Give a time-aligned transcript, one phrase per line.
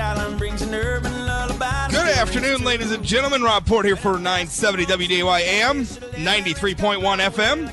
[0.00, 1.88] skyline brings an urban lullaby.
[1.90, 3.42] Good afternoon, ladies and gentlemen.
[3.42, 7.68] Rob Port here for 970 WDAY AM, 93.1 FM.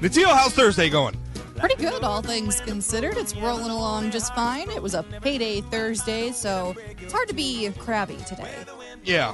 [0.00, 1.16] Natil, how's Thursday going?
[1.56, 3.16] Pretty good, all things considered.
[3.16, 4.68] It's rolling along just fine.
[4.68, 8.54] It was a payday Thursday, so it's hard to be crabby today.
[9.02, 9.32] Yeah,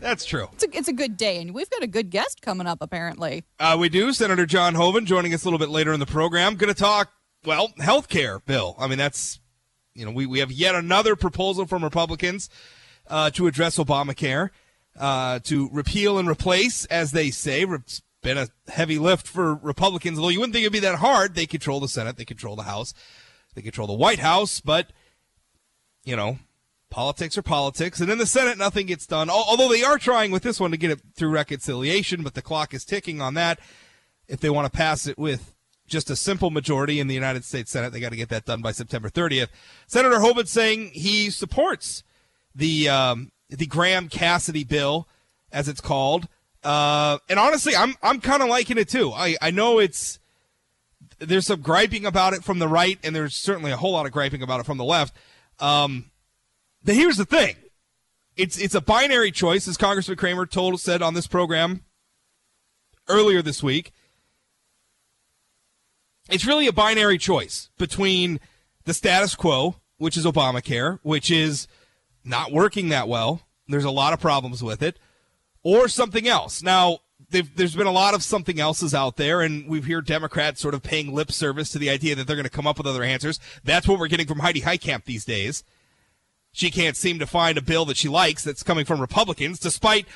[0.00, 0.48] that's true.
[0.54, 3.44] It's a, it's a good day, and we've got a good guest coming up, apparently.
[3.60, 4.12] Uh, we do.
[4.12, 6.56] Senator John Hoeven joining us a little bit later in the program.
[6.56, 7.12] Going to talk,
[7.44, 8.74] well, health care bill.
[8.78, 9.39] I mean, that's,
[10.00, 12.48] you know, we, we have yet another proposal from Republicans
[13.08, 14.48] uh, to address Obamacare,
[14.98, 17.64] uh, to repeal and replace, as they say.
[17.64, 21.34] It's been a heavy lift for Republicans, although you wouldn't think it'd be that hard.
[21.34, 22.94] They control the Senate, they control the House,
[23.54, 24.90] they control the White House, but,
[26.04, 26.38] you know,
[26.88, 28.00] politics are politics.
[28.00, 29.28] And in the Senate, nothing gets done.
[29.28, 32.72] Although they are trying with this one to get it through reconciliation, but the clock
[32.72, 33.60] is ticking on that.
[34.28, 35.54] If they want to pass it with
[35.90, 38.62] just a simple majority in the United States Senate, they got to get that done
[38.62, 39.48] by September 30th.
[39.86, 42.02] Senator Hoeven saying he supports
[42.54, 45.06] the um, the Graham Cassidy bill,
[45.52, 46.28] as it's called.
[46.62, 49.12] Uh, and honestly, I'm I'm kind of liking it too.
[49.12, 50.18] I I know it's
[51.18, 54.12] there's some griping about it from the right, and there's certainly a whole lot of
[54.12, 55.14] griping about it from the left.
[55.58, 56.10] Um,
[56.82, 57.56] but here's the thing:
[58.36, 61.82] it's it's a binary choice, as Congressman Cramer told said on this program
[63.08, 63.92] earlier this week.
[66.30, 68.40] It's really a binary choice between
[68.84, 71.66] the status quo, which is Obamacare, which is
[72.24, 73.42] not working that well.
[73.68, 74.98] There's a lot of problems with it
[75.62, 76.62] or something else.
[76.62, 77.00] Now,
[77.30, 80.82] there's been a lot of something else's out there, and we've heard Democrats sort of
[80.82, 83.38] paying lip service to the idea that they're going to come up with other answers.
[83.62, 85.62] That's what we're getting from Heidi Heitkamp these days.
[86.52, 90.06] She can't seem to find a bill that she likes that's coming from Republicans, despite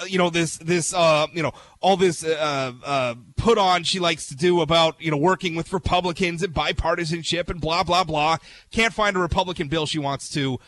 [0.00, 4.00] uh, you know this this uh, you know all this uh, uh put on she
[4.00, 8.38] likes to do about you know working with Republicans and bipartisanship and blah blah blah.
[8.72, 10.58] Can't find a Republican bill she wants to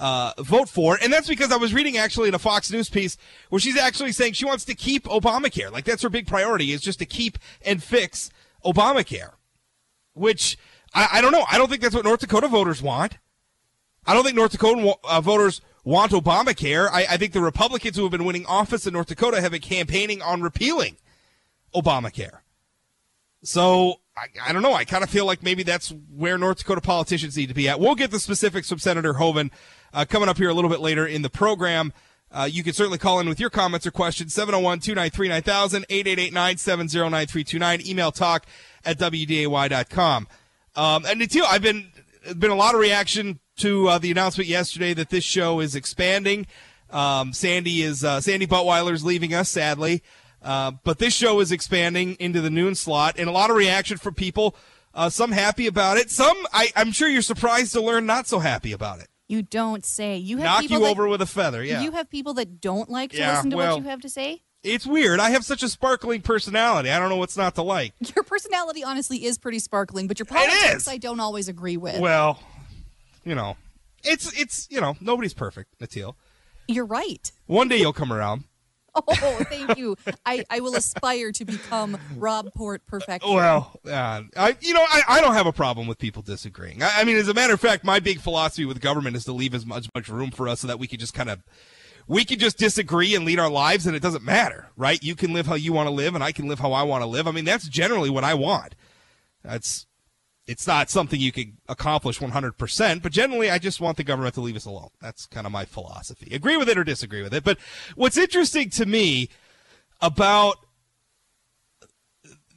[0.00, 0.98] uh, vote for.
[1.00, 3.16] And that's because I was reading actually in a Fox News piece
[3.50, 5.70] where she's actually saying she wants to keep Obamacare.
[5.70, 8.30] Like that's her big priority is just to keep and fix
[8.64, 9.32] Obamacare,
[10.14, 10.58] which
[10.94, 11.44] I, I don't know.
[11.50, 13.18] I don't think that's what North Dakota voters want.
[14.06, 16.88] I don't think North Dakota uh, voters want Obamacare.
[16.90, 19.60] I, I think the Republicans who have been winning office in North Dakota have been
[19.60, 20.96] campaigning on repealing
[21.74, 22.40] Obamacare.
[23.42, 24.74] So I, I, don't know.
[24.74, 27.80] I kind of feel like maybe that's where North Dakota politicians need to be at.
[27.80, 29.50] We'll get the specifics from Senator Hoeven
[29.94, 31.92] uh, coming up here a little bit later in the program.
[32.32, 35.84] Uh, you can certainly call in with your comments or questions, 701-293-9000,
[36.30, 38.46] 888-970-9329, email talk
[38.84, 40.28] at WDAY.com.
[40.76, 41.90] Um, and Natil, I've been,
[42.38, 46.46] been a lot of reaction to uh, the announcement yesterday that this show is expanding.
[46.90, 50.02] Um, Sandy is, uh, Sandy Buttweiler's leaving us, sadly.
[50.42, 53.96] Uh, but this show is expanding into the noon slot, and a lot of reaction
[53.98, 54.56] from people.
[54.92, 56.10] Uh, some happy about it.
[56.10, 59.08] Some, I, I'm sure you're surprised to learn, not so happy about it.
[59.28, 60.16] You don't say.
[60.16, 61.62] You have knock people you that, over with a feather.
[61.62, 61.82] Yeah.
[61.82, 64.08] You have people that don't like to Yeah, listen to well- what you have to
[64.08, 64.42] say.
[64.62, 65.20] It's weird.
[65.20, 66.90] I have such a sparkling personality.
[66.90, 67.94] I don't know what's not to like.
[68.14, 70.86] Your personality, honestly, is pretty sparkling, but your politics.
[70.86, 71.98] I don't always agree with.
[71.98, 72.38] Well,
[73.24, 73.56] you know,
[74.04, 76.14] it's it's you know nobody's perfect, Natil.
[76.68, 77.30] You're right.
[77.46, 78.44] One day you'll come around.
[78.92, 79.96] Oh, thank you.
[80.26, 83.32] I, I will aspire to become Rob Port perfection.
[83.32, 86.82] Well, uh, I you know I, I don't have a problem with people disagreeing.
[86.82, 89.32] I, I mean, as a matter of fact, my big philosophy with government is to
[89.32, 91.44] leave as much much room for us so that we can just kind of
[92.08, 95.00] we can just disagree and lead our lives, and it doesn't matter, right?
[95.02, 97.02] You can live how you want to live, and I can live how I want
[97.02, 97.28] to live.
[97.28, 98.74] I mean, that's generally what I want.
[99.44, 99.86] That's
[100.50, 104.40] it's not something you can accomplish 100%, but generally I just want the government to
[104.40, 104.88] leave us alone.
[105.00, 106.34] That's kind of my philosophy.
[106.34, 107.44] Agree with it or disagree with it.
[107.44, 107.56] But
[107.94, 109.28] what's interesting to me
[110.00, 110.56] about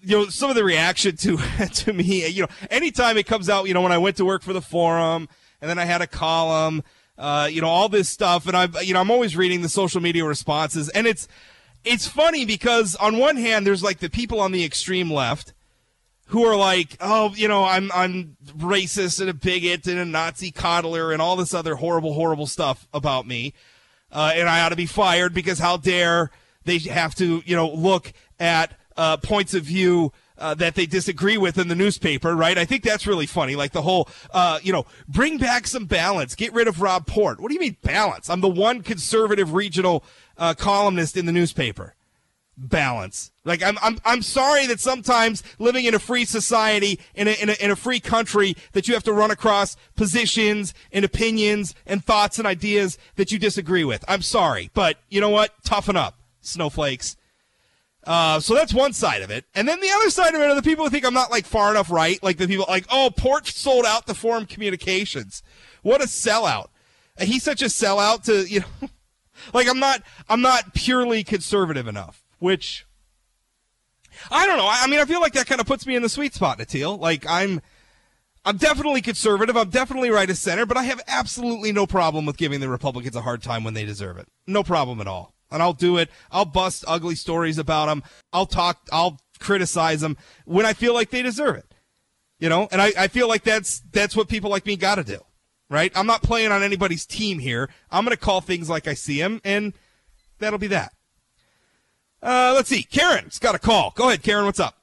[0.02, 1.38] you know some of the reaction to
[1.72, 4.42] to me, you know, anytime it comes out, you know, when I went to work
[4.42, 5.30] for the forum
[5.62, 6.82] and then I had a column,
[7.20, 10.02] uh, you know, all this stuff and I you know, I'm always reading the social
[10.02, 11.28] media responses and it's
[11.84, 15.54] it's funny because on one hand there's like the people on the extreme left
[16.34, 20.50] who are like, oh, you know, I'm I'm racist and a bigot and a Nazi
[20.50, 23.54] coddler and all this other horrible, horrible stuff about me,
[24.12, 26.32] uh, and I ought to be fired because how dare
[26.64, 30.12] they have to, you know, look at uh, points of view.
[30.36, 32.58] Uh, that they disagree with in the newspaper, right?
[32.58, 33.56] I think that's really funny.
[33.56, 37.40] Like the whole, uh, you know, bring back some balance, get rid of Rob Port.
[37.40, 38.32] What do you mean balance?
[38.32, 40.04] I'm the one conservative regional
[40.36, 41.94] uh, columnist in the newspaper
[42.58, 43.32] balance.
[43.46, 47.50] Like I'm, I'm, I'm sorry that sometimes living in a free society, in a, in
[47.50, 52.04] a, in a free country, that you have to run across positions and opinions and
[52.04, 54.04] thoughts and ideas that you disagree with.
[54.08, 55.52] I'm sorry, but you know what?
[55.64, 57.18] Toughen up, snowflakes.
[58.06, 59.46] Uh, so that's one side of it.
[59.56, 61.46] And then the other side of it are the people who think I'm not like
[61.46, 62.22] far enough right.
[62.22, 65.42] Like the people like, oh, Port sold out to Forum Communications.
[65.84, 66.68] What a sellout.
[67.20, 68.90] He's such a sellout to, you know,
[69.54, 72.86] like I'm not I'm not purely conservative enough, which
[74.30, 74.66] I don't know.
[74.66, 76.60] I, I mean, I feel like that kind of puts me in the sweet spot,
[76.60, 77.00] Natil.
[77.00, 77.62] Like I'm
[78.44, 79.56] I'm definitely conservative.
[79.56, 83.16] I'm definitely right of center, but I have absolutely no problem with giving the Republicans
[83.16, 84.28] a hard time when they deserve it.
[84.46, 85.34] No problem at all.
[85.50, 86.10] And I'll do it.
[86.32, 88.04] I'll bust ugly stories about them.
[88.34, 91.74] I'll talk, I'll criticize them when I feel like they deserve it.
[92.40, 95.06] You know, and I, I feel like that's, that's what people like me got to
[95.06, 95.20] do,
[95.70, 95.94] right?
[95.96, 97.70] I'm not playing on anybody's team here.
[97.90, 99.74] I'm going to call things like I see them, and
[100.40, 100.92] that'll be that.
[102.24, 102.84] Uh, let's see.
[102.84, 103.92] Karen's got a call.
[103.96, 104.46] Go ahead, Karen.
[104.46, 104.78] What's up?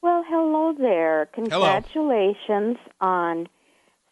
[0.00, 1.28] Well, hello there.
[1.34, 3.48] Congratulations on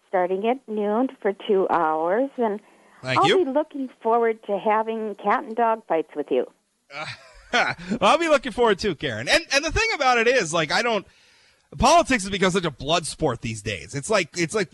[0.08, 2.60] starting at noon for two hours, and
[3.02, 3.44] Thank I'll you.
[3.44, 6.46] be looking forward to having cat and dog fights with you.
[8.00, 9.28] I'll be looking forward to Karen.
[9.28, 11.06] And and the thing about it is, like, I don't.
[11.78, 13.94] Politics has become such a blood sport these days.
[13.94, 14.70] It's like it's like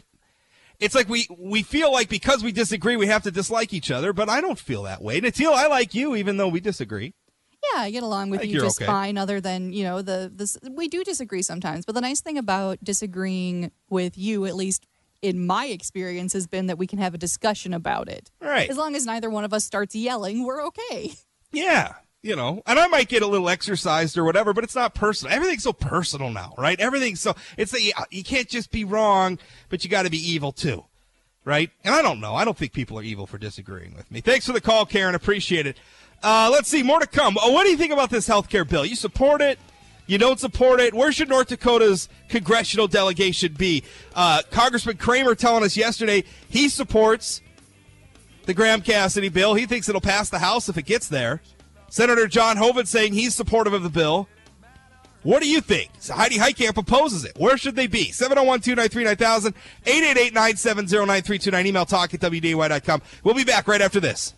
[0.81, 4.14] it's like we we feel like because we disagree we have to dislike each other,
[4.14, 5.20] but I don't feel that way.
[5.20, 7.12] Natil, I like you even though we disagree.
[7.76, 8.87] Yeah, I get along with uh, you just okay.
[8.87, 9.19] fine.
[9.19, 11.84] Other than you know the this, we do disagree sometimes.
[11.84, 14.87] But the nice thing about disagreeing with you, at least
[15.23, 18.31] in my experience, has been that we can have a discussion about it.
[18.40, 18.69] Right.
[18.70, 21.12] As long as neither one of us starts yelling, we're okay.
[21.52, 24.94] Yeah, you know, and I might get a little exercised or whatever, but it's not
[24.94, 25.34] personal.
[25.34, 26.78] Everything's so personal now, right?
[26.81, 29.38] Everything's so it's that you, uh, you can't just be wrong,
[29.69, 30.84] but you got to be evil too,
[31.44, 31.70] right?
[31.84, 32.34] And I don't know.
[32.34, 34.20] I don't think people are evil for disagreeing with me.
[34.20, 35.14] Thanks for the call, Karen.
[35.14, 35.76] Appreciate it.
[36.22, 37.36] Uh, let's see more to come.
[37.40, 38.84] Oh, what do you think about this health care bill?
[38.84, 39.58] You support it?
[40.06, 40.94] You don't support it?
[40.94, 43.82] Where should North Dakota's congressional delegation be?
[44.14, 47.42] Uh, Congressman Cramer telling us yesterday he supports
[48.44, 49.54] the Graham Cassidy bill.
[49.54, 51.42] He thinks it'll pass the House if it gets there.
[51.88, 54.28] Senator John Hoeven saying he's supportive of the bill.
[55.22, 55.90] What do you think?
[55.98, 57.36] So Heidi Heitkamp opposes it.
[57.36, 58.12] Where should they be?
[58.12, 59.54] 701 293 9000,
[59.84, 61.66] 888 970 9329.
[61.66, 63.02] Email talk at WDAY.com.
[63.24, 64.34] We'll be back right after this.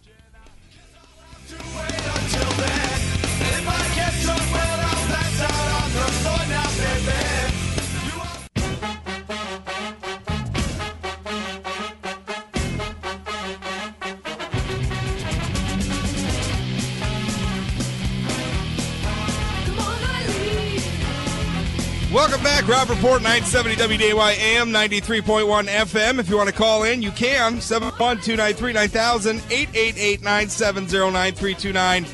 [22.18, 22.66] Welcome back.
[22.66, 26.18] Rob Report 970 WDAY AM 93.1 FM.
[26.18, 27.60] If you want to call in, you can.
[27.60, 32.06] 712 293 9000 888 970 9329.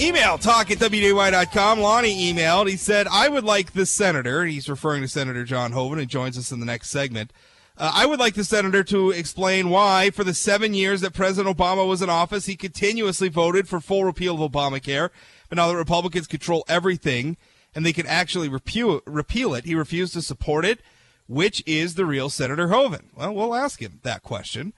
[0.00, 1.78] Email talk at WDAY.com.
[1.78, 2.68] Lonnie emailed.
[2.68, 6.36] He said, I would like the senator, he's referring to Senator John Hoeven, who joins
[6.36, 7.32] us in the next segment.
[7.76, 11.56] Uh, I would like the senator to explain why, for the seven years that President
[11.56, 15.10] Obama was in office, he continuously voted for full repeal of Obamacare.
[15.48, 17.36] But now that Republicans control everything
[17.78, 20.80] and they can actually repeal, repeal it, he refused to support it.
[21.28, 23.10] Which is the real Senator Hoeven?
[23.14, 24.72] Well, we'll ask him that question.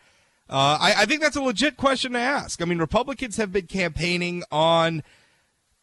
[0.51, 2.61] Uh, I, I think that's a legit question to ask.
[2.61, 5.03] I mean, Republicans have been campaigning on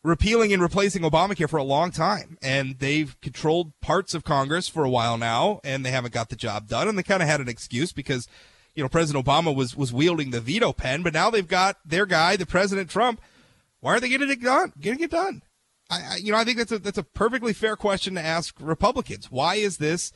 [0.04, 4.84] repealing and replacing Obamacare for a long time, and they've controlled parts of Congress for
[4.84, 6.88] a while now, and they haven't got the job done.
[6.88, 8.28] And they kind of had an excuse because,
[8.76, 12.06] you know, President Obama was was wielding the veto pen, but now they've got their
[12.06, 13.22] guy, the President Trump.
[13.80, 14.74] Why aren't they getting it done?
[14.80, 15.42] Getting it done?
[15.90, 19.32] I, you know, I think that's a that's a perfectly fair question to ask Republicans.
[19.32, 20.12] Why is this?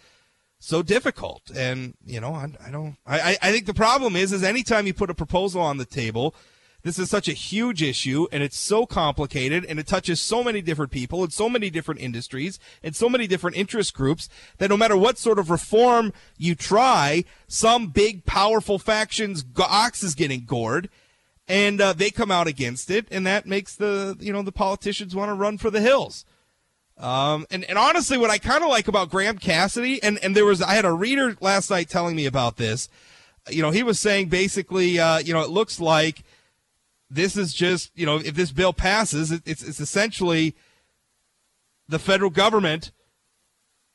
[0.62, 1.52] so difficult.
[1.54, 2.96] And you know, I, I don't.
[3.06, 6.36] I, I think the problem is, is anytime you put a proposal on the table,
[6.84, 10.62] this is such a huge issue, and it's so complicated, and it touches so many
[10.62, 14.78] different people, and so many different industries, and so many different interest groups that no
[14.78, 20.90] matter what sort of reform you try, some big powerful factions ox is getting gored.
[21.48, 25.16] And uh, they come out against it, and that makes the you know the politicians
[25.16, 26.26] want to run for the hills.
[27.02, 30.46] Um, and, and honestly, what I kind of like about Graham Cassidy, and, and there
[30.46, 32.90] was, I had a reader last night telling me about this.
[33.50, 36.24] You know, he was saying basically, uh, you know, it looks like
[37.10, 40.56] this is just, you know, if this bill passes, it, it's, it's essentially
[41.88, 42.92] the federal government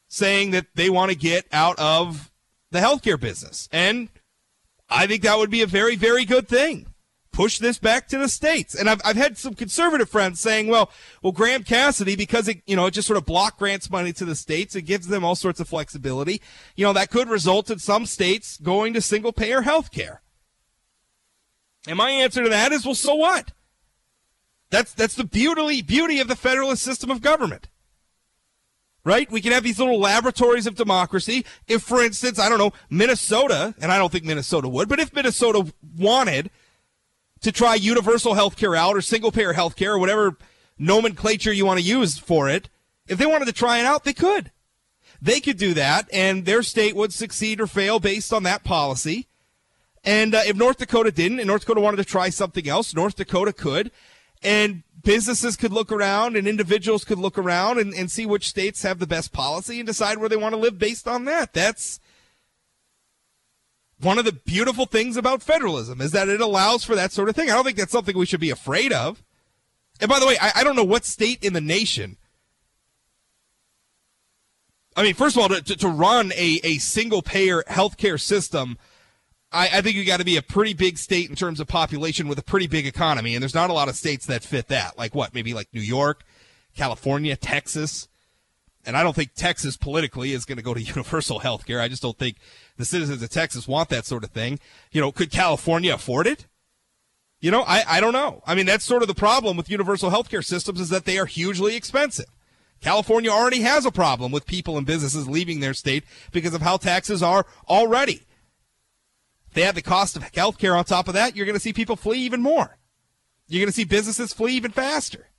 [0.09, 2.33] saying that they want to get out of
[2.73, 3.69] the healthcare business.
[3.71, 4.09] And
[4.91, 6.87] I think that would be a very, very good thing
[7.37, 8.75] push this back to the states.
[8.75, 10.91] And I've, I've had some conservative friends saying, well,
[11.21, 14.25] well, Graham Cassidy, because it, you know, it just sort of block grants money to
[14.25, 16.41] the states, it gives them all sorts of flexibility.
[16.77, 20.23] You know, that could result in some states going to single payer health care.
[21.87, 23.53] And my answer to that is, well, so what?
[24.71, 27.69] That's, that's the beauty, beauty of the federalist system of government.
[29.05, 29.31] Right?
[29.31, 31.45] We can have these little laboratories of democracy.
[31.69, 35.15] If, for instance, I don't know, Minnesota, and I don't think Minnesota would, but if
[35.15, 36.51] Minnesota wanted
[37.47, 40.37] to try universal health care out or single payer health care or whatever
[40.81, 42.69] nomenclature you want to use for it,
[43.07, 44.51] if they wanted to try it out, they could.
[45.23, 49.29] They could do that, and their state would succeed or fail based on that policy.
[50.03, 53.15] And uh, if North Dakota didn't, and North Dakota wanted to try something else, North
[53.15, 53.93] Dakota could.
[54.43, 58.83] And businesses could look around and individuals could look around and, and see which states
[58.83, 61.53] have the best policy and decide where they want to live based on that.
[61.53, 62.01] That's
[64.01, 67.37] one of the beautiful things about federalism is that it allows for that sort of
[67.37, 67.51] thing.
[67.51, 69.23] I don't think that's something we should be afraid of.
[70.01, 72.19] And by the way, I, I don't know what state in the nation.
[74.95, 78.79] I mean, first of all, to, to run a, a single payer healthcare system–
[79.53, 82.29] I, I, think you got to be a pretty big state in terms of population
[82.29, 84.99] with a pretty big economy, and there's not a lot of states that fit that.
[84.99, 85.35] Like what?
[85.35, 86.25] Maybe like New York,
[86.77, 88.09] California, Texas.
[88.85, 91.81] And I don't think Texas politically is going to go to universal health care.
[91.81, 92.37] I just don't think
[92.77, 94.59] the citizens of Texas want that sort of thing.
[94.93, 96.47] You know, could California afford it?
[97.41, 98.43] You know, I, I don't know.
[98.47, 101.27] I mean, that's sort of the problem with universal healthcare systems is that they are
[101.27, 102.27] hugely expensive.
[102.81, 106.77] California already has a problem with people and businesses leaving their state because of how
[106.77, 108.27] taxes are already
[109.57, 111.97] they have the cost of healthcare on top of that, you're going to see people
[111.97, 112.77] flee even more.
[113.49, 115.31] You're going to see businesses flee even faster.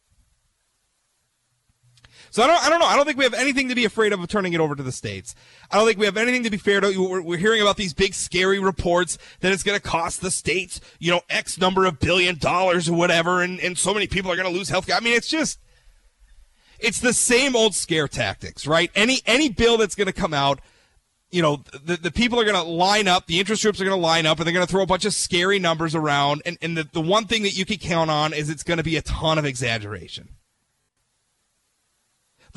[2.30, 2.86] So I don't, I don't know.
[2.86, 4.92] I don't think we have anything to be afraid of, turning it over to the
[4.92, 5.36] states.
[5.72, 6.98] I don't think we have anything to be fair to.
[6.98, 10.80] We're, we're hearing about these big scary reports that it's going to cost the states,
[11.00, 14.36] you know, X number of billion dollars or whatever, and, and so many people are
[14.36, 14.96] going to lose health care.
[14.96, 15.60] I mean, it's just,
[16.80, 18.92] it's the same old scare tactics, right?
[18.94, 20.60] Any any bill that's going to come out
[21.30, 23.98] you know, the, the people are going to line up, the interest groups are going
[23.98, 26.42] to line up, and they're going to throw a bunch of scary numbers around.
[26.46, 28.84] And, and the, the one thing that you can count on is it's going to
[28.84, 30.30] be a ton of exaggeration.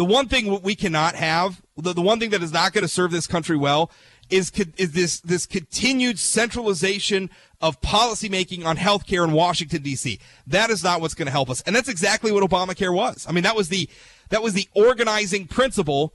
[0.00, 2.88] The one thing we cannot have, the, the one thing that is not going to
[2.88, 3.90] serve this country well,
[4.30, 7.28] is, is this, this continued centralization
[7.60, 10.18] of policymaking on healthcare in Washington, D.C.
[10.46, 11.60] That is not what's going to help us.
[11.66, 13.26] And that's exactly what Obamacare was.
[13.28, 13.90] I mean, that was the,
[14.30, 16.14] that was the organizing principle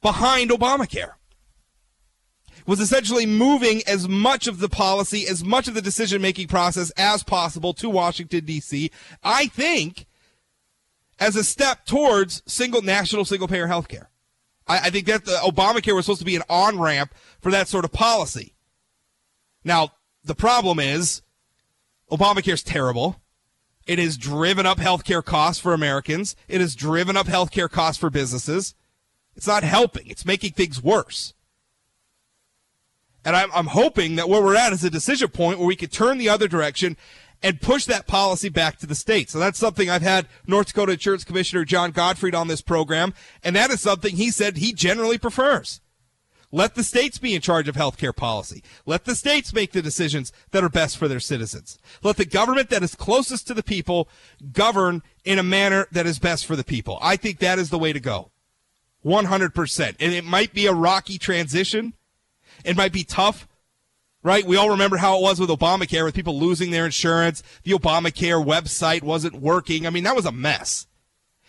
[0.00, 1.14] behind Obamacare
[2.68, 6.92] was essentially moving as much of the policy, as much of the decision making process
[6.96, 8.92] as possible to Washington, D.C.
[9.24, 10.06] I think
[11.22, 14.10] as a step towards single national single payer health care.
[14.66, 17.68] I, I think that the Obamacare was supposed to be an on ramp for that
[17.68, 18.54] sort of policy.
[19.62, 19.92] Now,
[20.24, 21.22] the problem is
[22.10, 23.20] Obamacare is terrible.
[23.86, 26.34] It has driven up healthcare costs for Americans.
[26.48, 28.74] It has driven up healthcare costs for businesses.
[29.36, 30.08] It's not helping.
[30.08, 31.34] It's making things worse.
[33.24, 35.92] And I'm, I'm hoping that where we're at is a decision point where we could
[35.92, 36.96] turn the other direction
[37.42, 39.32] and push that policy back to the states.
[39.32, 43.56] So that's something I've had North Dakota Insurance Commissioner Jon Godfread on this program, and
[43.56, 45.80] that is something he said he generally prefers.
[46.54, 48.62] Let the states be in charge of healthcare policy.
[48.84, 51.78] Let the states make the decisions that are best for their citizens.
[52.02, 54.06] Let the government that is closest to the people
[54.52, 56.98] govern in a manner that is best for the people.
[57.00, 58.32] I think that is the way to go.
[59.02, 59.96] 100%.
[59.98, 61.94] And it might be a rocky transition
[62.64, 63.48] it might be tough,
[64.22, 64.46] right?
[64.46, 67.42] We all remember how it was with Obamacare, with people losing their insurance.
[67.64, 69.86] The Obamacare website wasn't working.
[69.86, 70.86] I mean, that was a mess.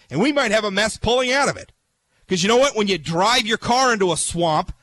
[0.09, 1.71] And we might have a mess pulling out of it.
[2.25, 2.75] Because you know what?
[2.75, 4.73] When you drive your car into a swamp,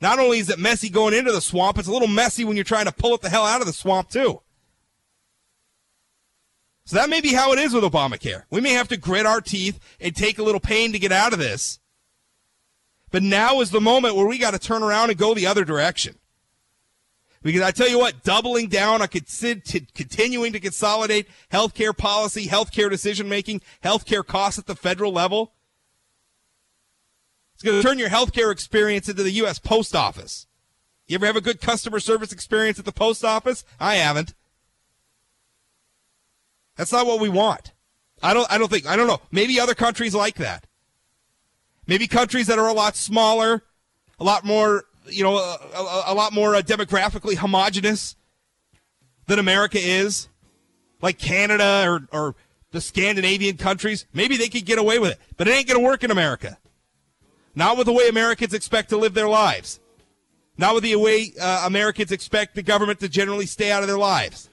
[0.00, 2.64] not only is it messy going into the swamp, it's a little messy when you're
[2.64, 4.42] trying to pull it the hell out of the swamp, too.
[6.84, 8.44] So that may be how it is with Obamacare.
[8.50, 11.32] We may have to grit our teeth and take a little pain to get out
[11.32, 11.80] of this.
[13.10, 15.64] But now is the moment where we got to turn around and go the other
[15.64, 16.16] direction.
[17.42, 23.28] Because I tell you what, doubling down on continuing to consolidate healthcare policy, healthcare decision
[23.28, 25.52] making, healthcare costs at the federal level,
[27.54, 29.58] it's going to turn your healthcare experience into the U.S.
[29.58, 30.46] Post Office.
[31.06, 33.64] You ever have a good customer service experience at the post office?
[33.80, 34.34] I haven't.
[36.76, 37.72] That's not what we want.
[38.22, 38.50] I don't.
[38.50, 38.86] I don't think.
[38.86, 39.20] I don't know.
[39.32, 40.66] Maybe other countries like that.
[41.86, 43.64] Maybe countries that are a lot smaller,
[44.20, 48.16] a lot more, you know, a, a, a lot more uh, demographically homogenous
[49.26, 50.28] than America is,
[51.00, 52.34] like Canada or, or
[52.72, 54.06] the Scandinavian countries.
[54.12, 56.58] Maybe they could get away with it, but it ain't going to work in America.
[57.54, 59.80] Not with the way Americans expect to live their lives.
[60.56, 63.98] Not with the way uh, Americans expect the government to generally stay out of their
[63.98, 64.50] lives.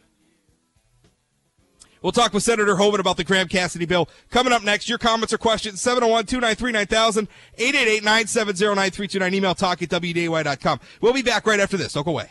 [2.06, 4.08] We'll talk with Senator Hoeven about the Graham Cassidy bill.
[4.30, 10.80] Coming up next, your comments or questions, 701-293-9000, 888-970-9329, email talk at WDAY.com.
[11.02, 11.94] We'll be back right after this.
[11.94, 12.30] Don't go away.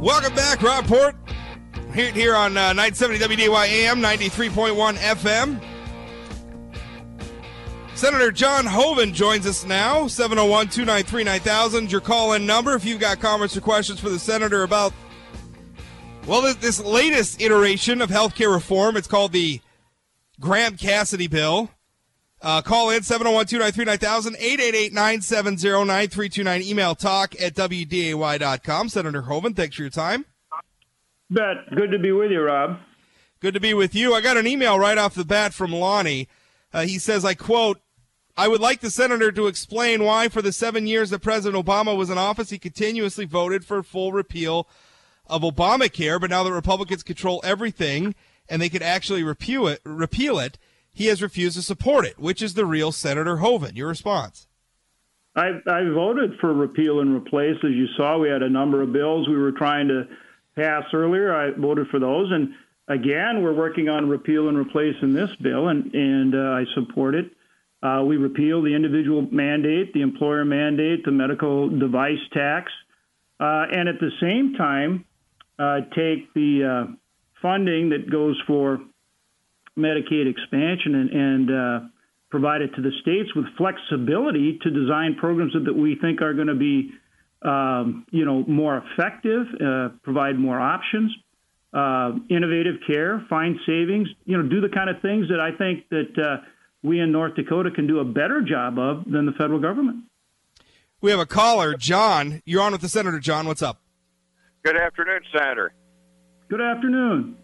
[0.00, 1.16] Welcome back, Rob Port.
[1.92, 5.71] Here, here on uh, 970 WDAY AM, 93.1 FM.
[7.94, 11.92] Senator John Hoeven joins us now, 701 293 9000.
[11.92, 14.92] Your call in number if you've got comments or questions for the senator about,
[16.26, 18.96] well, this latest iteration of health care reform.
[18.96, 19.60] It's called the
[20.40, 21.70] Graham Cassidy bill.
[22.40, 26.62] Uh, call in 701 293 9000, 888 970 9329.
[26.62, 28.88] Email talk at WDAY.com.
[28.88, 30.24] Senator Hoeven, thanks for your time.
[31.30, 31.56] Bet.
[31.76, 32.78] Good to be with you, Rob.
[33.38, 34.14] Good to be with you.
[34.14, 36.28] I got an email right off the bat from Lonnie.
[36.72, 37.80] Uh, he says, I quote,
[38.36, 41.96] I would like the senator to explain why, for the seven years that President Obama
[41.96, 44.66] was in office, he continuously voted for full repeal
[45.26, 46.20] of Obamacare.
[46.20, 48.14] But now that Republicans control everything
[48.48, 50.58] and they could actually repeal it, repeal it,
[50.92, 52.18] he has refused to support it.
[52.18, 53.76] Which is the real Senator Hoeven?
[53.76, 54.46] Your response?
[55.34, 57.56] I, I voted for repeal and replace.
[57.62, 60.06] As you saw, we had a number of bills we were trying to
[60.56, 61.34] pass earlier.
[61.34, 62.50] I voted for those, and
[62.88, 67.14] again, we're working on repeal and replace in this bill, and and uh, I support
[67.14, 67.30] it.
[67.82, 72.70] Uh, we repeal the individual mandate, the employer mandate, the medical device tax,
[73.40, 75.04] uh, and at the same time,
[75.58, 76.92] uh, take the uh,
[77.40, 78.80] funding that goes for
[79.76, 81.80] Medicaid expansion and, and uh,
[82.30, 86.46] provide it to the states with flexibility to design programs that, we think are going
[86.46, 86.90] to be,
[87.42, 91.12] um, you know, more effective, uh, provide more options.
[92.30, 96.42] innovative care, find savings, you know, do the kind of things that I think that
[96.82, 100.04] we in North Dakota can do a better job of than the federal government.
[101.00, 102.42] We have a caller, John.
[102.44, 103.46] You're on with the senator, John.
[103.46, 103.80] What's up?
[104.64, 105.72] Good afternoon, Senator.
[106.48, 107.36] Good afternoon.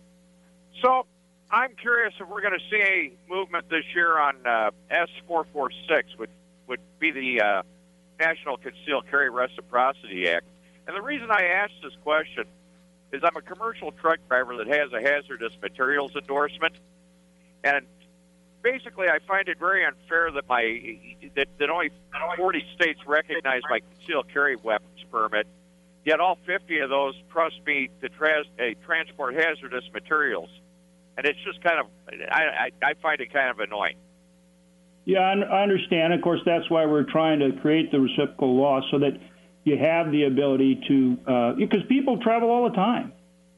[0.82, 1.06] So,
[1.50, 6.30] I'm curious if we're going to see a movement this year on uh, S446, which
[6.68, 7.62] would be the uh,
[8.20, 10.44] National Concealed Carry Reciprocity Act.
[10.86, 12.44] And the reason I ask this question
[13.12, 16.74] is I'm a commercial truck driver that has a hazardous materials endorsement.
[17.64, 17.86] And
[18.62, 20.62] basically, I find it very unfair that my
[21.36, 21.90] that, that only
[22.36, 25.46] 40 states recognize my concealed carry weapons permit,
[26.04, 30.50] yet all 50 of those trust me to tra- uh, transport hazardous materials,
[31.16, 31.86] and it's just kind of
[32.30, 33.96] I, I, I find it kind of annoying.
[35.04, 36.12] Yeah, I understand.
[36.12, 39.18] Of course, that's why we're trying to create the reciprocal law so that
[39.64, 43.12] you have the ability to uh, because people travel all the time.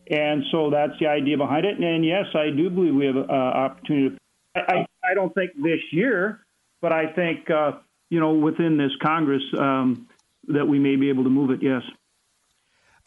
[0.08, 1.78] And so that's the idea behind it.
[1.78, 4.16] And yes, I do believe we have an uh, opportunity
[4.54, 6.40] I, I don't think this year,
[6.80, 7.72] but I think uh,
[8.08, 10.08] you know within this Congress um,
[10.48, 11.62] that we may be able to move it.
[11.62, 11.82] Yes,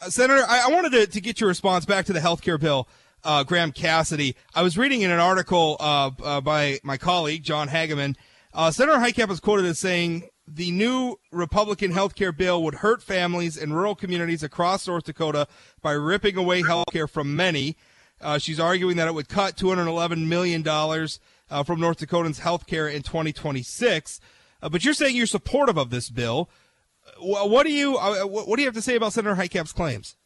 [0.00, 2.58] uh, Senator, I, I wanted to, to, get your response back to the health care
[2.58, 2.88] bill.
[3.22, 4.36] Uh, Graham Cassidy.
[4.54, 8.16] I was reading in an article uh, uh, by my colleague John Hageman.
[8.52, 13.02] Uh, Senator Heitkamp was quoted as saying the new Republican health care bill would hurt
[13.02, 15.48] families in rural communities across North Dakota
[15.80, 17.76] by ripping away health care from many.
[18.38, 23.02] She's arguing that it would cut $211 million uh, from North Dakotans health care in
[23.02, 24.20] 2026.
[24.62, 26.48] Uh, but you're saying you're supportive of this bill.
[27.20, 30.16] What do you uh, what do you have to say about Senator Heitkamp's claims?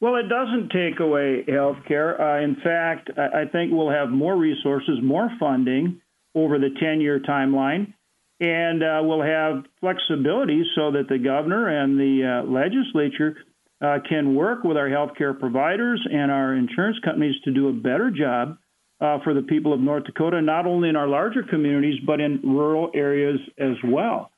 [0.00, 2.20] Well, it doesn't take away health care.
[2.20, 6.00] Uh, in fact, I think we'll have more resources, more funding
[6.34, 7.94] over the 10 year timeline,
[8.38, 13.36] and uh, we'll have flexibility so that the governor and the uh, legislature
[13.84, 18.10] uh, can work with our healthcare providers and our insurance companies to do a better
[18.10, 18.56] job
[19.00, 22.40] uh, for the people of North Dakota, not only in our larger communities, but in
[22.42, 24.30] rural areas as well.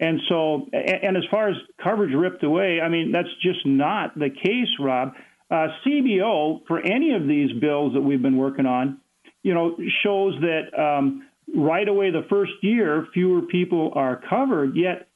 [0.00, 4.30] And so, and as far as coverage ripped away, I mean, that's just not the
[4.30, 5.12] case, Rob.
[5.50, 9.00] Uh, CBO, for any of these bills that we've been working on,
[9.42, 15.08] you know, shows that um, right away the first year, fewer people are covered, yet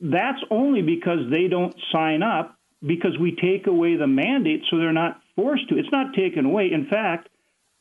[0.00, 4.92] that's only because they don't sign up because we take away the mandate so they're
[4.92, 5.78] not forced to.
[5.78, 6.70] It's not taken away.
[6.72, 7.28] In fact,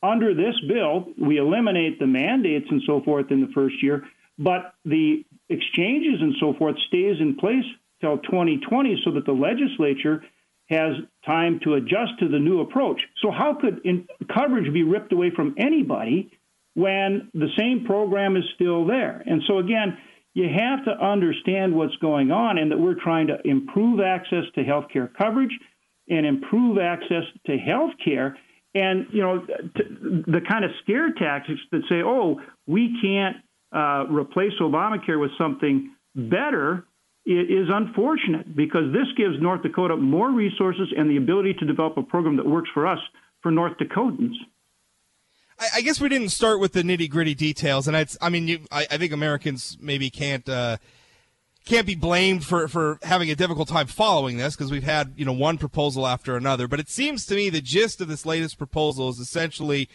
[0.01, 4.03] under this bill, we eliminate the mandates and so forth in the first year,
[4.37, 7.65] but the exchanges and so forth stays in place
[8.01, 10.23] till 2020 so that the legislature
[10.69, 10.93] has
[11.25, 13.01] time to adjust to the new approach.
[13.21, 16.31] So how could in, coverage be ripped away from anybody
[16.73, 19.23] when the same program is still there?
[19.25, 19.97] And so again,
[20.33, 24.63] you have to understand what's going on and that we're trying to improve access to
[24.63, 25.57] health care coverage
[26.09, 28.37] and improve access to health care
[28.75, 29.45] and you know
[30.27, 33.37] the kind of scare tactics that say, "Oh, we can't
[33.71, 36.85] uh, replace Obamacare with something better,"
[37.25, 42.03] is unfortunate because this gives North Dakota more resources and the ability to develop a
[42.03, 42.99] program that works for us
[43.41, 44.35] for North Dakotans.
[45.59, 48.87] I, guess we didn't start with the nitty gritty details, and I mean, you, I,
[48.91, 50.47] I, think Americans maybe can't.
[50.47, 50.77] Uh,
[51.65, 55.23] can't be blamed for, for having a difficult time following this because we've had you
[55.23, 56.67] know one proposal after another.
[56.67, 59.87] But it seems to me the gist of this latest proposal is essentially,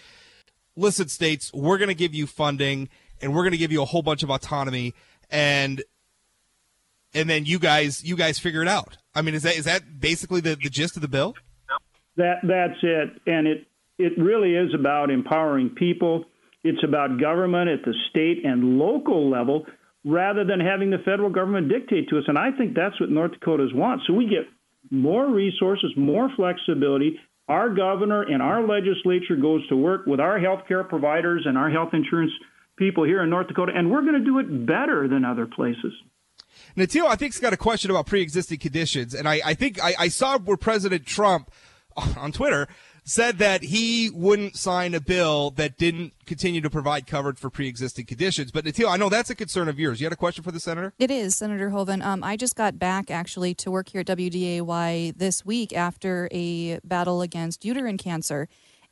[0.77, 2.89] listen, states, we're going to give you funding,
[3.21, 4.95] and we're going to give you a whole bunch of autonomy
[5.31, 5.83] and
[7.15, 8.99] and then you guys you guys figure it out.
[9.15, 11.35] I mean, is that is that basically the, the gist of the bill?
[12.17, 13.67] That that's it, and it
[13.99, 16.25] it really is about empowering people.
[16.65, 19.67] It's about government at the state and local level
[20.05, 22.25] rather than having the federal government dictate to us.
[22.29, 24.03] And I think that's what North Dakotas want.
[24.07, 24.47] So we get
[24.91, 27.19] more resources, more flexibility.
[27.49, 31.71] Our governor and our legislature goes to work with our health care providers and our
[31.71, 32.33] health insurance
[32.77, 35.93] people here in North Dakota, and we're going to do it better than other places.
[36.77, 39.95] Natil, I think, has got a question about pre-existing conditions, and I, I think I,
[39.99, 41.51] I saw where President Trump
[42.17, 42.69] on Twitter
[43.09, 48.05] said that he wouldn't sign a bill that didn't continue to provide coverage for pre-existing
[48.05, 48.53] conditions.
[48.53, 49.99] But Natil, I know that's a concern of yours.
[49.99, 50.93] You had a question for the senator?
[50.99, 52.03] It is, Senator Hoeven.
[52.03, 56.81] Um, I just got back actually to work here at WDAY this week after a
[56.85, 58.47] battle against uterine cancer.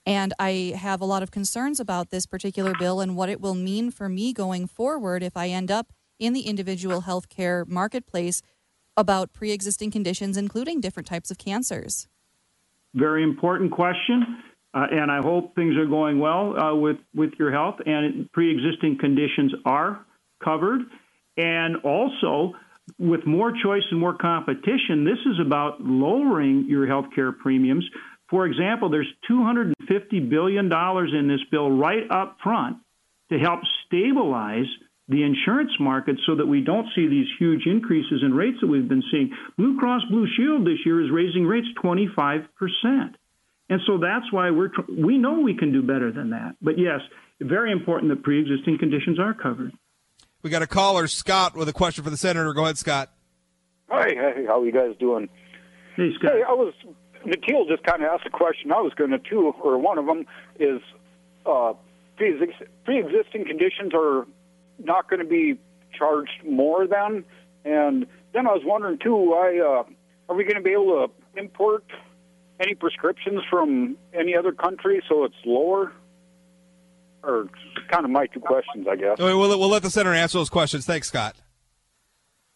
[0.07, 3.55] And I have a lot of concerns about this particular bill and what it will
[3.55, 8.41] mean for me going forward if I end up in the individual healthcare marketplace
[8.97, 12.09] about pre existing conditions, including different types of cancers.
[12.97, 14.43] Very important question.
[14.75, 17.77] Uh, and I hope things are going well uh, with, with your health.
[17.87, 20.05] And pre existing conditions are
[20.43, 20.81] covered.
[21.37, 22.55] And also,
[22.99, 27.89] with more choice and more competition, this is about lowering your health care premiums.
[28.31, 29.75] For example, there's $250
[30.29, 32.79] billion in this bill right up front
[33.31, 34.67] to help stabilize
[35.09, 38.89] the insurance market so that we don't see these huge increases in rates that we've
[38.89, 39.31] been seeing.
[39.57, 42.47] Blue Cross Blue Shield this year is raising rates 25%.
[43.69, 46.57] And so that's why we're we know we can do better than that.
[46.61, 47.01] But yes,
[47.41, 49.73] very important that pre-existing conditions are covered.
[50.43, 52.53] We got a caller, Scott, with a question for the senator.
[52.53, 53.11] Go ahead, Scott.
[53.89, 55.29] Hi, hey, how are you guys doing?
[55.97, 56.33] Hey, Scott.
[56.33, 56.75] Hey, I was
[57.25, 58.71] Natil just kind of asked a question.
[58.71, 60.27] I was going to too, or one of them
[60.61, 60.81] is
[61.45, 61.73] uh,
[62.17, 64.27] pre-existing conditions are
[64.79, 65.59] not going to be
[65.97, 67.25] charged more then?
[67.65, 69.85] And then I was wondering too, I uh,
[70.29, 71.85] are we going to be able to import
[72.61, 75.93] any prescriptions from any other country so it's lower?
[77.23, 77.49] Or
[77.91, 79.19] kind of my two questions, I guess.
[79.19, 80.87] We'll, we'll let the senator answer those questions.
[80.87, 81.35] Thanks, Scott.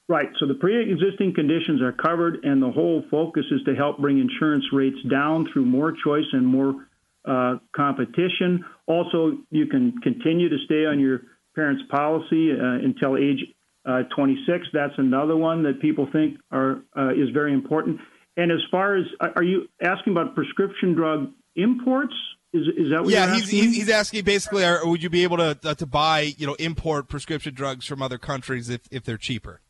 [0.09, 0.29] Right.
[0.39, 4.65] So the pre-existing conditions are covered, and the whole focus is to help bring insurance
[4.73, 6.87] rates down through more choice and more
[7.25, 8.65] uh, competition.
[8.87, 11.21] Also, you can continue to stay on your
[11.55, 13.45] parents' policy uh, until age
[13.85, 14.67] uh, 26.
[14.73, 18.01] That's another one that people think are uh, is very important.
[18.37, 22.15] And as far as are you asking about prescription drug imports?
[22.53, 23.73] Is, is that what yeah, you're he's, asking?
[23.73, 27.09] he's asking basically, are, would you be able to uh, to buy you know import
[27.09, 29.61] prescription drugs from other countries if, if they're cheaper?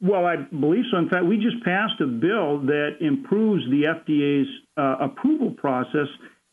[0.00, 0.98] Well, I believe so.
[0.98, 6.08] In fact, we just passed a bill that improves the FDA's uh, approval process,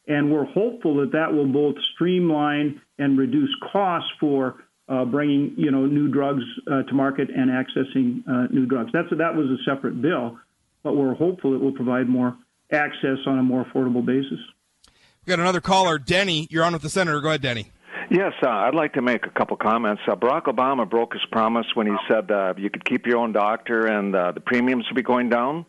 [0.08, 5.72] and we're hopeful that that will both streamline and reduce costs for uh, bringing you
[5.72, 8.92] know new drugs uh, to market and accessing uh, new drugs.
[8.94, 10.38] That's that was a separate bill,
[10.84, 12.38] but we're hopeful it will provide more
[12.72, 14.40] access on a more affordable basis.
[15.26, 16.48] We got another caller, Denny.
[16.50, 17.22] You're on with the senator.
[17.22, 17.72] Go ahead, Denny.
[18.10, 20.02] Yes, uh, I'd like to make a couple comments.
[20.08, 23.32] Uh, Barack Obama broke his promise when he said uh, you could keep your own
[23.32, 25.66] doctor and uh, the premiums would be going down.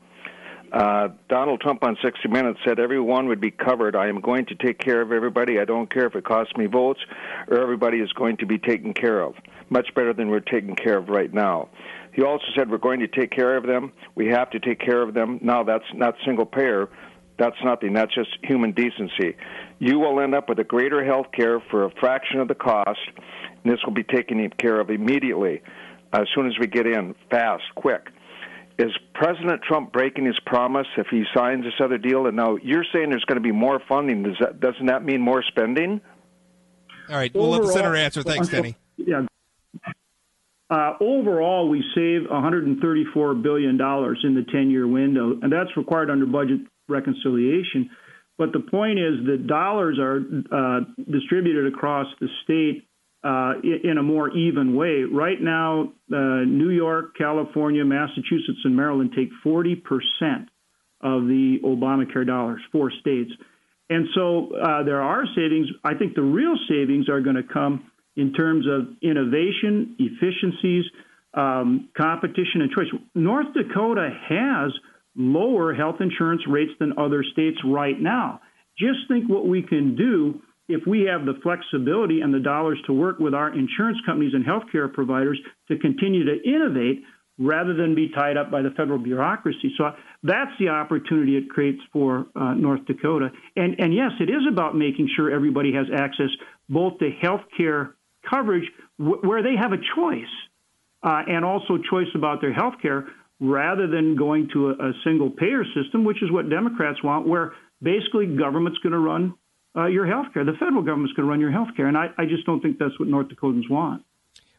[0.74, 3.94] Uh, Donald Trump on 60 Minutes said everyone would be covered.
[3.94, 5.60] I am going to take care of everybody.
[5.60, 6.98] I don't care if it costs me votes,
[7.46, 9.36] or everybody is going to be taken care of.
[9.70, 11.68] Much better than we're taken care of right now.
[12.12, 13.92] He also said we're going to take care of them.
[14.16, 15.38] We have to take care of them.
[15.42, 16.88] Now that's not single payer.
[17.38, 17.92] That's nothing.
[17.92, 19.36] That's just human decency.
[19.78, 22.98] You will end up with a greater health care for a fraction of the cost,
[23.62, 25.62] and this will be taken care of immediately
[26.12, 28.08] as soon as we get in, fast, quick
[28.78, 32.26] is President Trump breaking his promise if he signs this other deal?
[32.26, 34.22] And now you're saying there's going to be more funding.
[34.22, 36.00] Does that doesn't that mean more spending?
[37.08, 38.22] All right, we'll let the senator answer.
[38.22, 38.76] Thanks, Denny.
[38.96, 39.26] Yeah.
[40.70, 46.26] Uh, overall, we save $134 billion in the 10 year window, and that's required under
[46.26, 47.90] budget reconciliation.
[48.38, 52.88] But the point is that dollars are uh, distributed across the state
[53.24, 55.02] uh, in a more even way.
[55.10, 59.76] Right now, uh, New York, California, Massachusetts, and Maryland take 40%
[61.00, 63.30] of the Obamacare dollars, four states.
[63.88, 65.68] And so uh, there are savings.
[65.82, 70.84] I think the real savings are going to come in terms of innovation, efficiencies,
[71.32, 72.86] um, competition, and choice.
[73.14, 74.72] North Dakota has
[75.16, 78.40] lower health insurance rates than other states right now.
[78.78, 82.92] Just think what we can do if we have the flexibility and the dollars to
[82.92, 87.02] work with our insurance companies and healthcare providers to continue to innovate
[87.38, 89.72] rather than be tied up by the federal bureaucracy.
[89.76, 89.90] So
[90.22, 93.30] that's the opportunity it creates for uh, North Dakota.
[93.56, 96.30] And, and yes, it is about making sure everybody has access
[96.68, 97.94] both to healthcare
[98.28, 100.24] coverage w- where they have a choice
[101.02, 103.06] uh, and also choice about their healthcare
[103.40, 107.52] rather than going to a, a, single payer system, which is what Democrats want, where
[107.82, 109.34] basically government's going to run
[109.76, 110.44] uh, your health care.
[110.44, 111.86] The federal government's going to run your health care.
[111.86, 114.04] And I, I just don't think that's what North Dakotans want.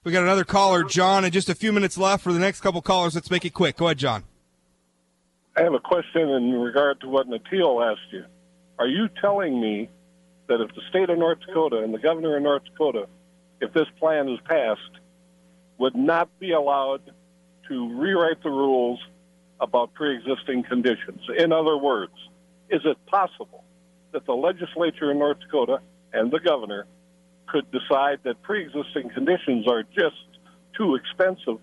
[0.03, 2.81] We got another caller, John, and just a few minutes left for the next couple
[2.81, 3.15] callers.
[3.15, 3.77] Let's make it quick.
[3.77, 4.23] Go ahead, John.
[5.57, 8.25] I have a question in regard to what Natil asked you.
[8.77, 9.89] Are you telling me
[10.47, 13.07] that if the state of North Dakota and the governor of North Dakota,
[13.61, 14.81] if this plan is passed,
[15.79, 17.01] would not be allowed
[17.67, 18.99] to rewrite the rules
[19.59, 21.21] about pre-existing conditions?
[21.35, 22.13] In other words,
[22.69, 23.64] is it possible
[24.15, 25.79] that the legislature in North Dakota
[26.13, 26.87] and the governor
[27.47, 30.15] could decide that pre-existing conditions are just
[30.77, 31.59] too expensive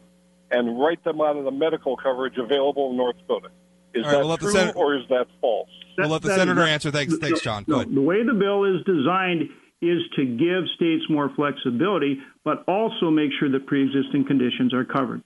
[0.51, 3.49] and write them out of the medical coverage available in North Dakota?
[3.95, 5.71] Is right, that we'll true sen- or is that false?
[5.97, 6.91] We'll let the senator answer.
[6.91, 7.65] Thanks, thanks, John.
[7.67, 9.49] No, the way the bill is designed
[9.81, 15.23] is to give states more flexibility, but also make sure that pre-existing conditions are covered.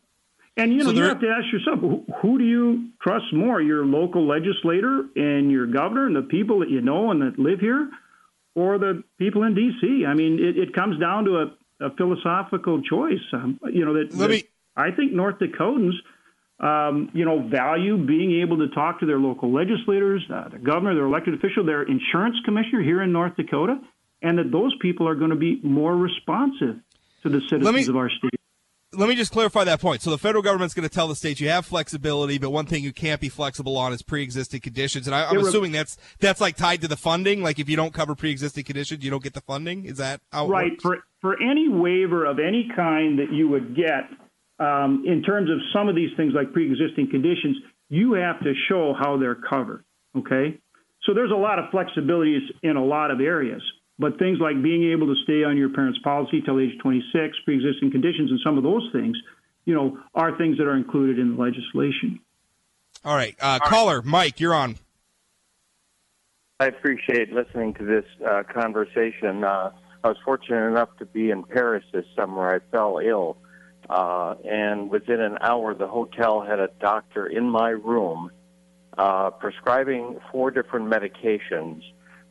[0.57, 3.61] And you know, so you have to ask yourself, who, who, do you trust more,
[3.61, 7.61] your local legislator and your governor and the people that you know and that live
[7.61, 7.91] here,
[8.55, 10.05] or the people in D.C.?
[10.07, 13.21] I mean, it, it comes down to a, a philosophical choice.
[13.33, 14.45] Um, you know that, that me...
[14.75, 15.93] I think North Dakotans
[16.59, 20.95] um, you know, value being able to talk to their local legislators, uh, the governor,
[20.95, 23.79] their elected official, their insurance commissioner here in North Dakota,
[24.23, 26.77] and that those people are going to be more responsive
[27.23, 28.41] to the citizens me, of our state.
[28.93, 30.01] Let me just clarify that point.
[30.03, 32.85] So the federal government's going to tell the states you have flexibility, but one thing
[32.85, 35.07] you can't be flexible on is pre-existing conditions.
[35.07, 37.43] And I, am assuming that's that's like tied to the funding.
[37.43, 39.85] Like if you don't cover pre-existing conditions, you don't get the funding.
[39.85, 40.71] Is that right?
[40.73, 40.83] Works?
[40.83, 44.09] For for any waiver of any kind that you would get
[44.59, 47.57] um, in terms of some of these things like pre-existing conditions,
[47.89, 49.85] you have to show how they're covered.
[50.17, 50.59] Okay,
[51.03, 53.63] so there's a lot of flexibilities in a lot of areas,
[53.99, 57.91] but things like being able to stay on your parents' policy till age 26, pre-existing
[57.91, 59.17] conditions, and some of those things,
[59.65, 62.21] you know, are things that are included in the legislation.
[63.05, 64.07] All right, uh, All caller, right.
[64.07, 64.77] Mike, you're on.
[66.61, 69.45] I appreciate listening to this uh, conversation.
[69.45, 69.71] Uh,
[70.03, 72.55] I was fortunate enough to be in Paris this summer.
[72.55, 73.37] I fell ill
[73.89, 78.31] uh, and within an hour, the hotel had a doctor in my room
[78.99, 81.83] uh, prescribing four different medications.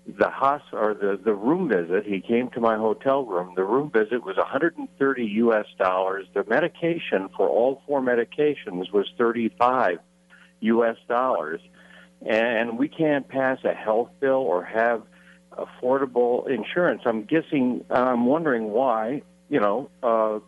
[0.07, 3.53] The hos or the, the room visit, he came to my hotel room.
[3.55, 5.65] The room visit was 130 U.S.
[5.79, 6.27] dollars.
[6.33, 9.97] The medication for all four medications was 35
[10.59, 10.97] U.S.
[11.07, 11.59] dollars.
[12.21, 15.01] And we can't pass a health bill or have
[15.51, 17.01] affordable insurance.
[17.05, 20.39] I'm guessing, I'm wondering why, you know, uh,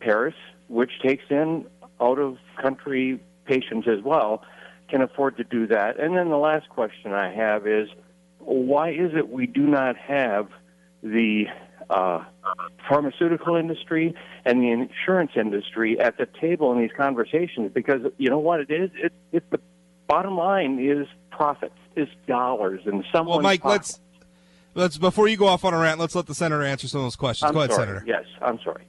[0.00, 0.34] Paris,
[0.68, 1.66] which takes in
[2.00, 4.42] out of country patients as well,
[4.88, 5.98] can afford to do that.
[5.98, 7.88] And then the last question I have is
[8.48, 10.48] why is it we do not have
[11.02, 11.44] the
[11.90, 12.24] uh,
[12.88, 17.70] pharmaceutical industry and the insurance industry at the table in these conversations?
[17.72, 18.90] Because you know what it is?
[18.94, 19.60] It, it the
[20.06, 23.36] bottom line is profits, is dollars, and someone.
[23.36, 24.00] Well, Mike, let's
[24.74, 27.04] let's before you go off on a rant, let's let the senator answer some of
[27.06, 27.48] those questions.
[27.48, 27.86] I'm go ahead, sorry.
[27.86, 28.04] Senator.
[28.06, 28.84] Yes, I'm sorry.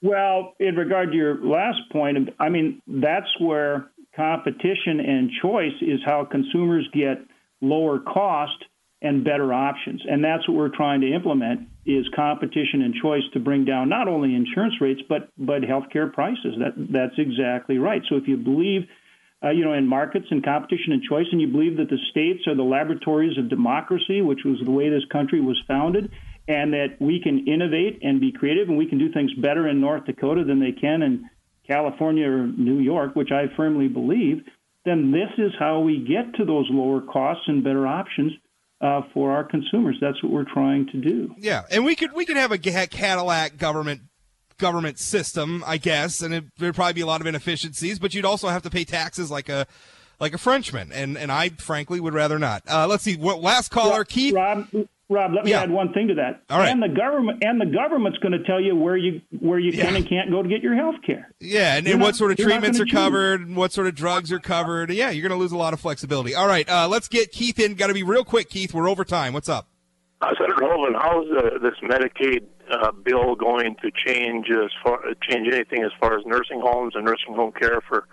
[0.00, 6.00] Well, in regard to your last point, I mean, that's where competition and choice is
[6.04, 7.18] how consumers get
[7.62, 8.64] lower cost
[9.00, 10.02] and better options.
[10.08, 14.06] And that's what we're trying to implement is competition and choice to bring down not
[14.06, 16.54] only insurance rates but but healthcare prices.
[16.58, 18.02] That that's exactly right.
[18.08, 18.82] So if you believe
[19.44, 22.46] uh, you know, in markets and competition and choice, and you believe that the states
[22.46, 26.10] are the laboratories of democracy, which was the way this country was founded,
[26.46, 29.80] and that we can innovate and be creative and we can do things better in
[29.80, 31.28] North Dakota than they can in
[31.66, 34.44] California or New York, which I firmly believe,
[34.84, 38.32] then this is how we get to those lower costs and better options
[38.80, 39.96] uh, for our consumers.
[40.00, 41.34] That's what we're trying to do.
[41.38, 44.02] Yeah, and we could we could have a Cadillac government
[44.58, 48.24] government system, I guess, and it, there'd probably be a lot of inefficiencies, but you'd
[48.24, 49.66] also have to pay taxes like a
[50.20, 52.62] like a Frenchman, and and I frankly would rather not.
[52.68, 54.34] Uh, let's see, what last caller, Rob, Keith.
[54.34, 54.66] Rob,
[55.12, 55.62] Rob, let me yeah.
[55.62, 56.42] add one thing to that.
[56.50, 56.68] All right.
[56.68, 59.84] And the government and the government's going to tell you where you where you yeah.
[59.84, 61.30] can and can't go to get your health care.
[61.40, 64.40] Yeah, and, and what sort of treatments are covered, and what sort of drugs are
[64.40, 64.90] covered.
[64.90, 66.34] Yeah, you're going to lose a lot of flexibility.
[66.34, 67.74] All right, uh, let's get Keith in.
[67.74, 68.74] Got to be real quick, Keith.
[68.74, 69.32] We're over time.
[69.32, 69.68] What's up?
[70.20, 75.48] Uh, Senator Hoeven, how's uh, this Medicaid uh, bill going to change as far change
[75.52, 78.06] anything as far as nursing homes and nursing home care for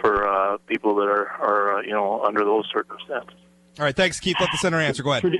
[0.00, 3.38] for uh, people that are are uh, you know under those circumstances?
[3.78, 4.36] All right, thanks, Keith.
[4.38, 5.02] Let the center answer.
[5.02, 5.32] Go ahead.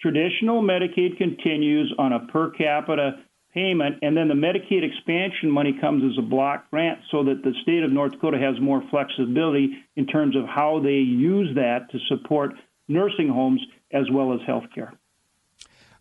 [0.00, 3.18] Traditional Medicaid continues on a per capita
[3.52, 7.52] payment, and then the Medicaid expansion money comes as a block grant so that the
[7.62, 11.98] state of North Dakota has more flexibility in terms of how they use that to
[12.08, 12.52] support
[12.88, 13.60] nursing homes
[13.92, 14.94] as well as health care.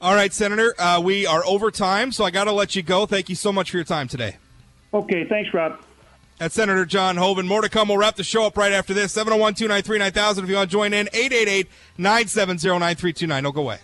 [0.02, 3.06] All right, Senator, uh, we are over time, so I got to let you go.
[3.06, 4.38] Thank you so much for your time today.
[4.94, 5.78] Okay, thanks, Rob.
[6.38, 7.48] That's Senator John Hoeven.
[7.48, 7.90] More to come.
[7.90, 9.12] We'll wrap the show up right after this.
[9.12, 10.44] 701 293 9000.
[10.46, 13.44] If you want to join in, 888 970 9329.
[13.44, 13.80] Don't go away.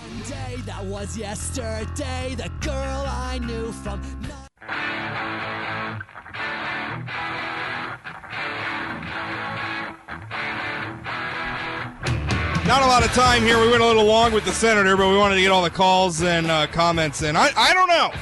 [0.00, 2.34] Sunday, that was yesterday.
[2.36, 4.00] The girl I knew from.
[12.66, 13.60] Not a lot of time here.
[13.60, 15.70] We went a little long with the senator, but we wanted to get all the
[15.70, 17.36] calls and uh, comments in.
[17.36, 18.12] I, I don't know.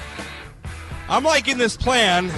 [1.09, 2.31] I'm liking this plan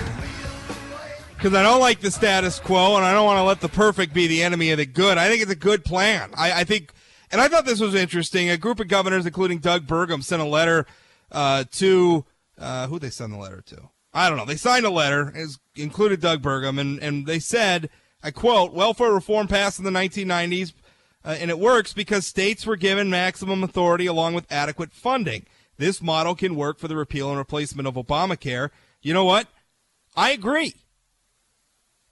[1.36, 4.12] because I don't like the status quo and I don't want to let the perfect
[4.12, 5.18] be the enemy of the good.
[5.18, 6.30] I think it's a good plan.
[6.36, 6.92] I, I think,
[7.30, 8.50] and I thought this was interesting.
[8.50, 10.86] A group of governors, including Doug Burgum, sent a letter
[11.30, 12.24] uh, to
[12.58, 13.90] uh, who they sent the letter to.
[14.12, 14.44] I don't know.
[14.44, 17.88] They signed a letter, it included Doug Burgum, and, and they said,
[18.22, 20.72] I quote, welfare reform passed in the 1990s
[21.24, 25.46] uh, and it works because states were given maximum authority along with adequate funding.
[25.76, 28.70] This model can work for the repeal and replacement of Obamacare.
[29.02, 29.46] You know what?
[30.16, 30.74] I agree.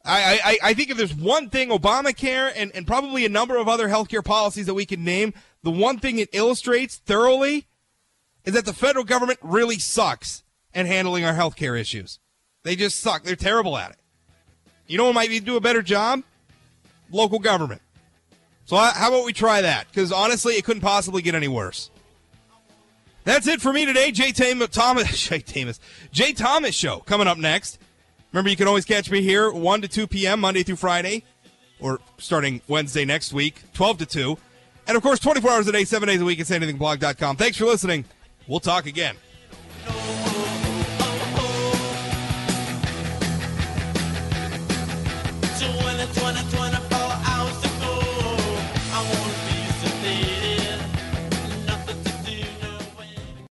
[0.09, 3.69] I, I, I think if there's one thing Obamacare and, and probably a number of
[3.69, 7.67] other healthcare policies that we can name, the one thing it illustrates thoroughly
[8.45, 10.43] is that the federal government really sucks
[10.73, 12.19] at handling our healthcare issues.
[12.65, 13.23] They just suck.
[13.23, 13.97] They're terrible at it.
[14.87, 16.23] You know what might do a better job?
[17.11, 17.83] Local government.
[18.65, 19.89] So how about we try that?
[19.89, 21.91] Because honestly, it couldn't possibly get any worse.
[23.25, 24.11] That's it for me today.
[24.11, 25.81] Jay Thomas, Jay Thomas,
[26.13, 27.79] Jay Thomas show coming up next.
[28.33, 30.41] Remember, you can always catch me here 1 to 2 p.m.
[30.41, 31.25] Monday through Friday,
[31.81, 34.39] or starting Wednesday next week, 12 to 2.
[34.87, 37.37] And of course, 24 hours a day, seven days a week at sayanythingblog.com.
[37.37, 38.05] Thanks for listening.
[38.47, 39.17] We'll talk again.